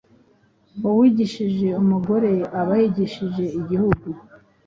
Uwigishije 0.89 1.67
umugore 1.81 2.31
aba 2.59 2.73
yigishije 2.81 3.43
igihugu. 3.59 4.07